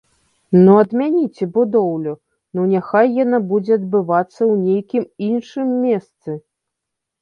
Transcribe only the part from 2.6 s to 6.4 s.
няхай яна будзе адбывацца ў нейкім іншым месцы.